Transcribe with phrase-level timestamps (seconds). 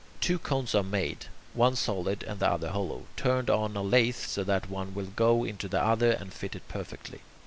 [0.19, 4.43] Two cones are made, one solid and the other hollow, turned on a lathe so
[4.43, 7.21] that one will go into the other and fit it perfectly.